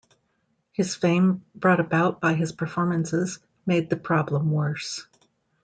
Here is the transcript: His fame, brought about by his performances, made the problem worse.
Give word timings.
His 0.71 0.95
fame, 0.95 1.45
brought 1.53 1.79
about 1.79 2.19
by 2.19 2.33
his 2.33 2.51
performances, 2.53 3.37
made 3.67 3.91
the 3.91 3.97
problem 3.97 4.49
worse. 4.49 5.05